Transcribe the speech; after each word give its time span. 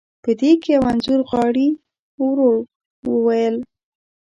په 0.23 0.31
دې 0.39 0.51
کې 0.61 0.69
یو 0.75 0.81
رنځور 0.87 1.21
غاړي، 1.29 1.69
ورو 2.21 2.51
وویل. 3.11 3.55